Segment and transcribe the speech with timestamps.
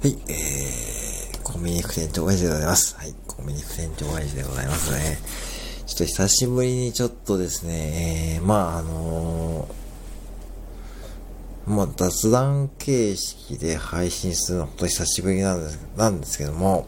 [0.00, 2.96] はい、えー、コンビニ副店長親父でございます。
[2.96, 5.18] はい、コンビニ副店長親父でございますね。
[5.86, 16.86] ちょっと久しぶりにちょっとですね、えー、まああのー、まあ雑談形式で配信するのは本当久しぶりなんですなんですけども、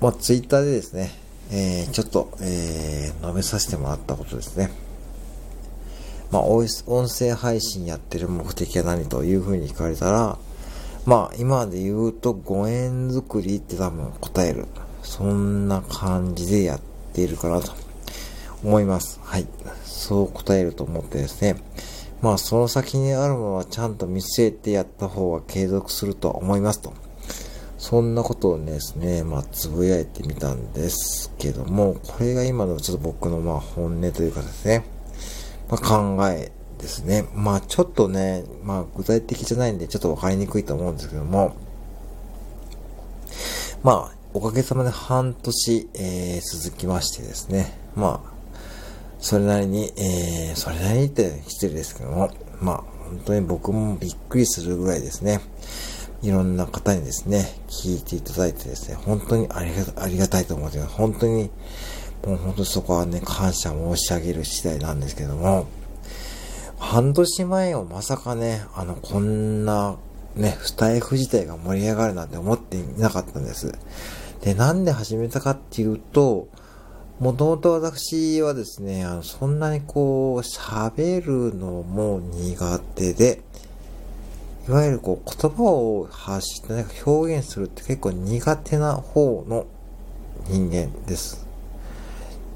[0.00, 1.10] まあツイッターでですね、
[1.50, 4.70] えー、ちょっと、えー、述べさせてもらったことですね。
[6.30, 6.68] まあ、音
[7.08, 10.38] 声配信やってる目的は何というふうに聞かれたら、
[11.10, 14.68] まあ、今で言うと5円作りって多分答える。
[15.02, 16.80] そんな感じでやっ
[17.12, 17.72] ているかなと
[18.62, 19.18] 思います。
[19.24, 19.46] はい。
[19.82, 21.60] そう答えると思ってですね。
[22.22, 26.92] まあ、その先にあるものはちゃんと見据えてやった方が継続するとは思いますと。
[27.76, 34.84] そんなことをですね、まあ、つぶやいてみたんですけども、これが今のちょっと僕のまあ本音というかですね、
[35.68, 37.26] まあ、考えですね。
[37.34, 41.54] まあちょっとね、まあ具体的じゃないんでちょっとわかりにくいと思うんですけども、
[43.82, 48.30] まあおかげさまで半年、えー、続きましてですね、まあ
[49.18, 52.76] それなりに、えー、それなりにって失礼ですけども、まあ
[53.08, 55.40] 本当に僕もびっくりするぐらいですね、
[56.22, 60.90] いろんな方にですね、聞いていただいてですね、本当にありがありがたいと思ってます。
[60.94, 61.50] 本当に、
[62.26, 65.66] もう本当そこはね、感謝申し上げる次第なんですけども、
[66.80, 69.96] 半年前をまさかね、あの、こんな、
[70.34, 73.72] ね、スタイフ自体が盛り上がるなんて思っていなかったんです。
[74.40, 76.48] で、なんで始めたかっていうと、
[77.20, 83.42] もともと私はですね、あの、そんなにこう、喋るのも苦手で、
[84.66, 89.66] いわゆるこう、言葉を発してなんか表現するって結構苦手な方の
[90.48, 91.46] 人間です。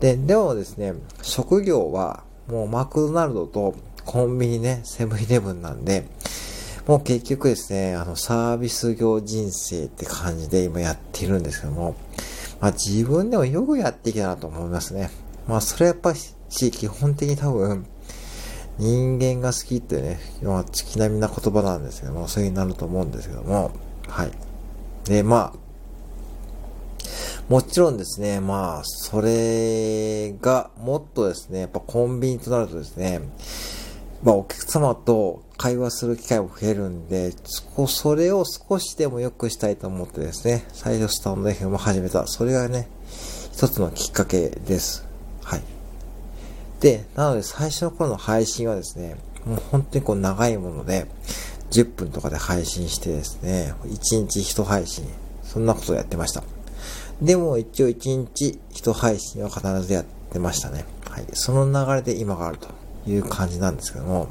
[0.01, 3.75] で、でもですね、職業はもうマクドナルドと
[4.05, 6.07] コンビニね、セブンイレブンなんで、
[6.87, 11.97] もう結局ですね、あの、サービス業人生って感じで今やってるんですけども、
[12.61, 15.11] まあ自分でもよくやってきたなと思いますね。
[15.49, 16.31] まあそれはやっぱし、
[16.71, 17.87] 基本的に多分、
[18.79, 23.71] 人間が好きってね、まあ月並みな言葉なんですけども、そういうになると思うんですけども、
[24.09, 24.31] はい。
[25.05, 25.65] で、まあ、
[27.49, 33.21] もちろんですね、まあ、それが、もっとですね、やっぱコンビニとなるとですね、
[34.25, 37.33] まあ、お客様と会話する機会も増えるんで、
[37.87, 42.27] それを少しでも良くしたいと思ってですね、最初スタンド FM を始めた。
[42.27, 42.89] それがね、
[43.53, 45.07] 一つのきっかけです。
[45.43, 45.63] はい。
[46.81, 51.07] で、なので最初の頃の配信はですね、もう本当にこう長いもので、
[51.71, 53.89] 10分とかで配信してですね、1
[54.23, 55.05] 日1配信、
[55.43, 56.43] そんなことをやってました。
[57.21, 60.87] でも一応1日1配信は必ずやってましたね。
[61.11, 61.27] はい。
[61.35, 62.84] その流れで今があると。
[63.07, 64.29] いう感じなんですけども、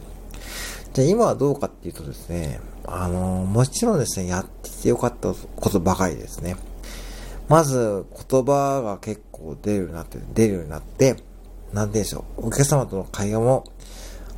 [0.94, 6.57] じゃあ今はどうかっていうとですね、あの、もちろんですね、やっててよかったことばかりですね。
[7.50, 11.16] まず、言葉が結構出るようになって、出るようになって、
[11.73, 13.63] なんでしょう、お客様との会話も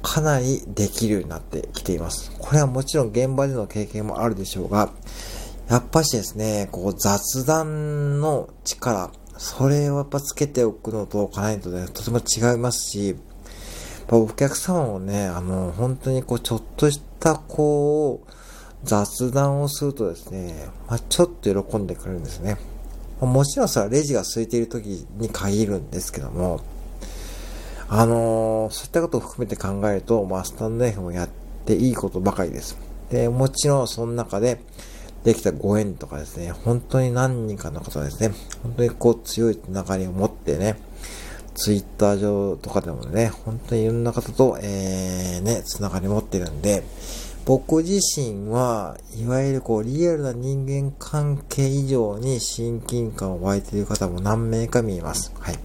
[0.01, 2.31] かなりできるようになってきています。
[2.39, 4.91] これはもちろん現場での経験もあるでしょうが、
[5.67, 13.15] やっぱしですね、こう雑談の力、それをやっぱつけておくのとかないとね、とても違いますし、
[14.07, 18.31] ぱお客様もね、あの、本当にこう、ちょっとしたこう、
[18.83, 22.57] 雑談をするとですね、まあ、ちょっと喜んでくれるんですね。
[23.19, 26.61] もちろんそれはレジが空いている時に限るんですけども、
[27.87, 31.29] あのー、そういったことを含めて考えると、まあ、スタンド F もやっ
[31.65, 32.77] ていいことばかりです。
[33.09, 34.59] で、もちろんその中で
[35.23, 40.77] できたご縁とかですね、本当に何人かの方ですね、本当にこう強いつながりを持ってね、
[41.55, 46.83] ツイッター上とかでもね、本当にいろんな方と、えー、ね、つながり持ってるんで、
[47.45, 55.31] 僕自身は、いわゆるこう、リアルな人間関係以上に親近感を湧いている方も何名か見えます。
[55.39, 55.59] はい。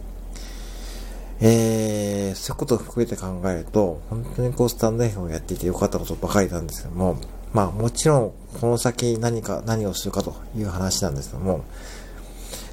[1.41, 7.17] えー、そういうことを含めて考えると、本当にこう、スタンド F をやっていてよかったことばかりなんですけども、
[7.53, 11.65] まあ、もちろん、この先何か、何をするかという話なんですけども、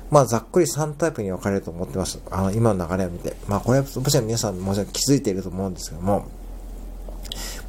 [0.09, 2.19] まあ、ざっくり3タイプに分かれると思ってます。
[2.31, 3.35] あの、今の流れを見て。
[3.47, 6.25] まあ、これは、もちろん皆さんもちろん気づいていると思うんですけども、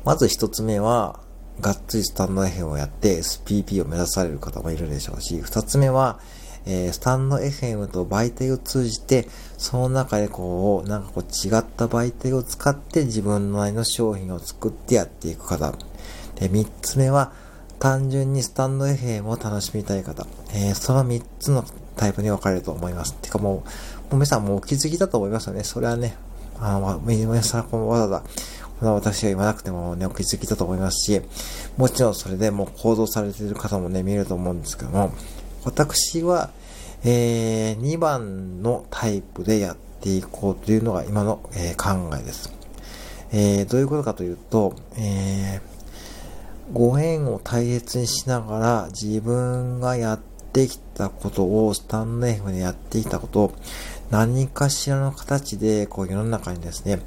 [0.05, 1.21] まず一つ目は、
[1.61, 6.21] がっつりスタンド FM をやって SPP を目指される方もいるでしょうし、二つ目は、
[6.67, 9.27] えー、スタンド FM と媒体を通じて、
[9.57, 15.73] その中でこう、なんかこう違った媒体を使って自分のなりの商品を作ってやっていく方。
[16.37, 17.33] で、三つ目は、
[17.79, 20.27] 単純にスタンド FM を楽しみたい方。
[20.53, 21.65] えー、その三つの
[21.97, 23.15] タイプに分かれると思います。
[23.15, 23.63] てかもう、も
[24.13, 25.65] う皆さんもうお気づきだと思いますよね。
[25.65, 26.17] それはね、
[26.61, 28.25] あの、皆さんこのわざわざ
[28.81, 31.21] まあ、私が言わなくてもね、お気づきだと思いますし、
[31.77, 35.13] もちろんそれでもう行動されている方もね、見えると思うんですけども、
[35.65, 36.51] 私は、
[37.05, 42.53] えー、2番のタイプでやっていこうというのが今の、えー、考えです。
[43.33, 45.78] えー、どういうことかというと、えー、
[46.73, 50.19] ご縁を大切にしながら自分がやっ
[50.53, 53.53] てきたことを、スタンド F でやってきたことを、
[54.11, 57.01] 何かしらの形で、こう世の中にですね、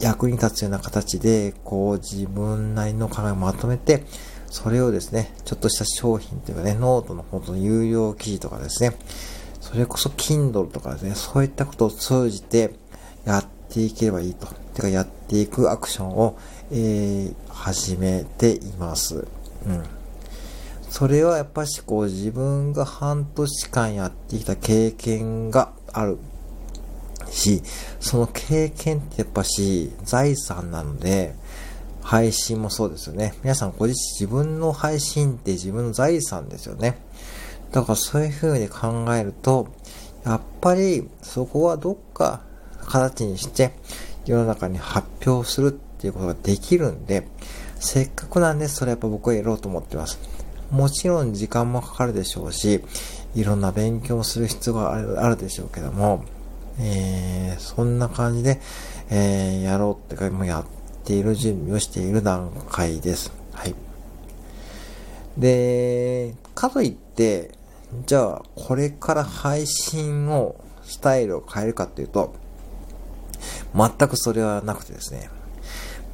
[0.00, 4.04] 役に立つような形で、こう自分なりの考えをまとめて、
[4.50, 8.96] それをですね、ちょっとした商品というかね、ノートの本当の有料記事とかですね、
[9.60, 12.74] それこそ Kindle とかですね、そういったことを通じて
[13.24, 14.46] やっていければいいと。
[14.74, 16.36] てかやっていくアクションを、
[16.70, 19.26] えー、始めています。
[19.66, 19.82] うん。
[20.88, 26.18] それはやっぱしこう自分が半年間やってきた経験がある
[27.30, 27.62] し、
[28.00, 31.34] その経験ってやっぱし財産なので、
[32.00, 33.34] 配信もそうですよね。
[33.42, 36.98] 皆さんご自身自分の配信って自分の財産ですよね。
[37.72, 39.68] だからそういう風に考えると、
[40.24, 42.40] やっぱりそこはどっか
[42.86, 43.72] 形にして
[44.26, 47.26] 世の中に発表するっていうことができるんで、
[47.80, 50.18] せっかくなんでそれやっぱ僕はやろうと思ってます。
[50.70, 52.82] もちろん時間もかかるでしょうし、
[53.34, 54.92] いろんな勉強もする必要が
[55.24, 56.24] あるでしょうけども、
[56.78, 58.60] えー、そんな感じで、
[59.10, 60.64] えー、やろうってか、もうやっ
[61.04, 63.32] ている準備をしている段階です。
[63.52, 63.74] はい。
[65.38, 67.52] で、かといって、
[68.06, 72.34] じゃあ、これから配信を、スタイルを変えるかっていうと、
[73.74, 75.30] 全くそれはなくてですね、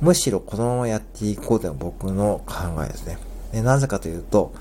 [0.00, 3.18] むしろこのままやっていこうというのが僕の考えですね。
[3.52, 4.52] でなぜかというと、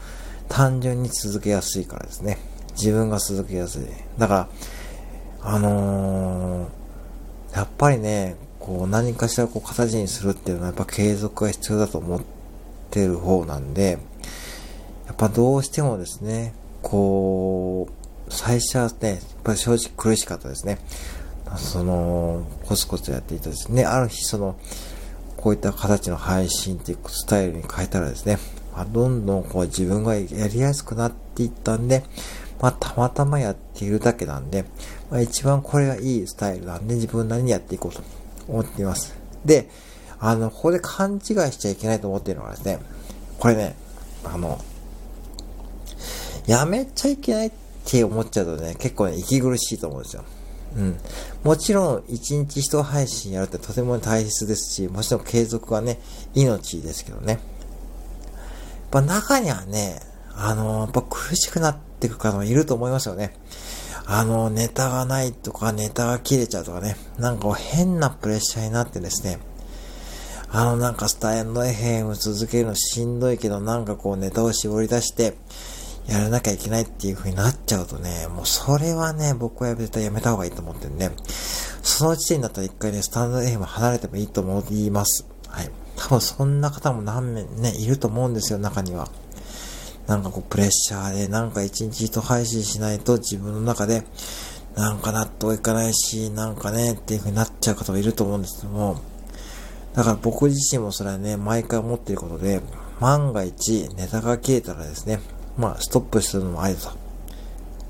[0.50, 2.38] 単純に続けやすいからですね。
[2.72, 3.84] 自分が続けやすい。
[4.18, 4.50] だか
[5.42, 12.22] ら、あのー、やっぱりね、こう何かしらこう形にするっていうのはやっぱ継続が必要だと思っ
[12.92, 14.00] てる方なんで、
[15.08, 20.80] やっぱどうしてもですね、こう、最初はね、やっぱり正直苦しかったですね。
[21.58, 24.56] その、コツコツやっていたですね、ある日その、
[25.40, 28.38] こういった形の配信っていうスタイルに変えたらですね、
[28.74, 32.04] まあ、どんどんこう自分がやりやすくなっていったんで、
[32.62, 34.66] まあ、たまたまやっているだけなんで、
[35.10, 38.02] まあ、一番これがいいスタイルなんで、自分なりにやっていこうと
[38.50, 39.16] 思っています。
[39.46, 39.70] で、
[40.20, 41.22] あの、ここで勘違い
[41.54, 42.80] しちゃいけないと思っているのはですね、
[43.40, 43.76] これね、
[44.26, 44.60] あの、
[46.48, 47.52] やめちゃいけないっ
[47.86, 50.26] て思っちゃうとね、結構ね、息苦しいと思うんですよ。
[50.76, 50.98] うん。
[51.44, 56.00] もちろん、一日一配信やるってとても大切ですし、もちろん継続はね、
[56.36, 57.34] 命ですけどね。
[57.34, 57.40] やっ
[58.92, 60.00] ぱ中にはね、
[60.36, 63.34] あのー、やっぱ苦しくなっていく方もいると思いますよね。
[64.06, 69.40] あの、ネタがないとか、ネタが切れちゃうとかね、なんか変なプレッシャーになってですね、
[70.52, 75.36] あの、なんかスタイルの FM 続けるのしんどいけど、なんかこうネタを絞り出して、
[76.10, 81.12] やらなきゃいけないっていう風になっちゃうとね、もうそれはね、僕は絶対やめた方がいいと思ってるんで、
[81.84, 85.28] その時点だったら一回ね、スタンド FM 離れてもいいと思います。
[85.48, 85.70] はい。
[85.96, 89.08] 多分そんな方も何名ね、いると思うんですよ、中には。
[90.08, 94.04] なんかこう、プレッシャーで、なんか一日一配信しないと自分の中で、
[94.76, 99.00] なんか納得いかないし、なんかね、っていう風になっちゃう方もいると思うんですけども、
[99.94, 102.62] だから僕自身もそれはね、毎回思っていることで、
[103.00, 105.20] 万が一ネタが切れたらですね、
[105.58, 106.98] まあ、ストップするのもありだと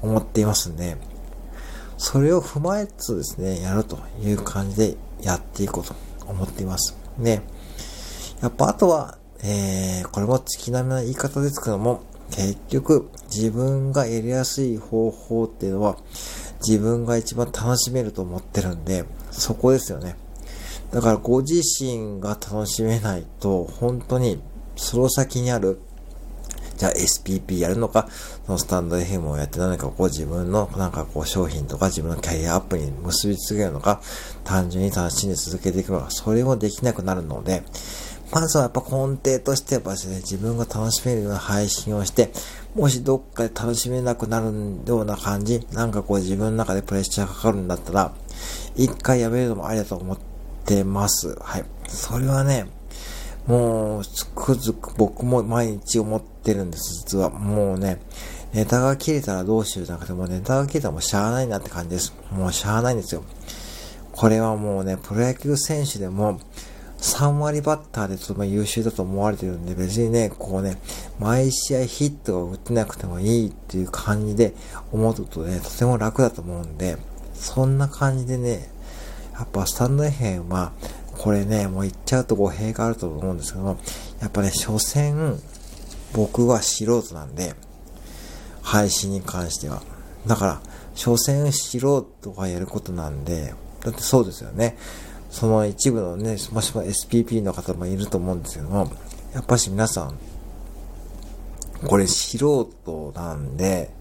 [0.01, 0.97] 思っていますんで、
[1.97, 5.93] それを踏まえつつですね、やるという感じでやっていこうと
[6.27, 6.95] 思っています。
[7.19, 7.41] で、
[8.41, 12.01] やっぱあとは、えー、これも月並みな言い方ですけども、
[12.31, 15.97] 結局、自分がやりやすい方法っていうのは、
[16.65, 20.15] 自分が一番楽しめると思ってるんで、そこですよね。
[20.91, 24.41] だからご自身が楽しめないと、本当に
[24.75, 25.79] その先にある
[26.79, 28.07] じゃあ SPP やるのか、
[28.45, 34.01] そのスタンド FM をやって何かこう自分のなんかこう商品とか自分のキャリアアップに結びつけるのか、
[34.45, 37.63] 単純に楽しんで続けていくのか、それもできなくなるので、
[38.31, 42.31] まずはやっぱ根底としてはですね、自分が楽しめるような配信をして、
[42.75, 44.45] もしどっかで楽しめなくなる
[44.85, 48.13] ような感じ、なんかこう自分の中でプレッシャーかかるんだったら、
[48.75, 50.17] 一回やめるのもありだと思っ
[50.63, 51.35] てます。
[51.41, 51.65] はい。
[51.89, 52.67] それはね、
[53.49, 57.31] もう、つくづく僕も毎日思ってるんです、実は。
[57.31, 57.99] もうね、
[58.53, 62.13] ネタが切れたらどうしようじゃなくて、もうネタが切れたらもうしゃあないなって感じです。
[62.31, 63.23] もうしゃあないんですよ。
[64.11, 66.39] これはもうね、プロ野球選手でも、
[66.99, 70.77] 3割バッターでとても優秀だと思われてるんで、別にね、こうね、
[71.17, 74.53] 毎試合ヒットが打ってなくてもいいっていう感じで
[74.91, 76.97] 思うとね、とても楽だと思うんで、
[77.33, 78.69] そんな感じでね、
[79.33, 80.73] やっぱスタンド FM は、
[81.19, 83.77] これね、もう言っちゃうと語弊があると思うんですけども、
[84.21, 85.37] やっぱね、所詮、
[86.13, 87.55] 僕は素人なんで、
[88.61, 89.81] 配信に関しては。
[90.25, 90.61] だから、
[90.95, 94.77] 所詮素人がやることなんで、だってそうですよね。
[95.29, 98.89] その一部のね、もしも SPP の方もいると思うんですけども、
[99.33, 100.17] やっぱし皆さん、
[101.85, 103.91] これ素人なんで、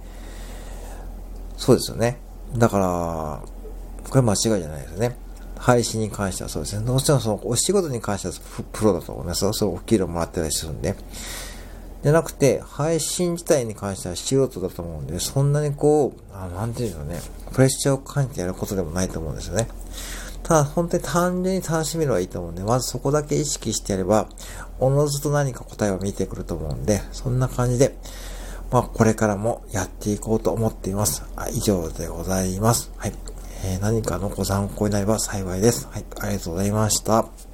[1.56, 2.20] そうですよね。
[2.56, 3.42] だから、
[4.08, 5.27] これ間違いじゃないですよね。
[5.58, 6.86] 配信に関してはそうですね。
[6.86, 8.34] どうしてもそのお仕事に関しては
[8.72, 9.52] プロだと思います。
[9.52, 10.94] そうお給料もらってたりするんで。
[12.02, 17.20] じゃなくて、配信自体に関しては素人だと思うんで、そんなにこう、あなんていうんでしょうね。
[17.52, 19.66] プレッシャーを感じてやることでもないと思うんですよね。
[20.44, 24.28] ただ、本当に単純に楽しめればいいと思うんで、まずそこだけ意識してやれば、
[24.78, 27.96] おのずと何か答えは見てくると思うんで、そんな感じで、
[28.70, 31.24] まあ、これからもやっていこうと思っています。
[31.52, 32.92] 以上でございます。
[32.96, 33.12] はい。
[33.64, 35.88] え、何かのご参考になれば幸いです。
[35.90, 36.04] はい。
[36.20, 37.47] ありがとうございました。